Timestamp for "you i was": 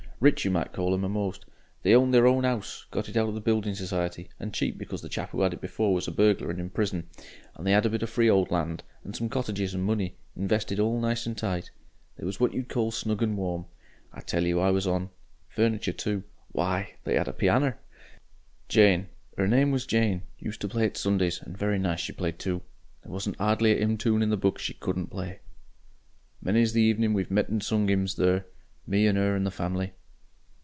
14.45-14.85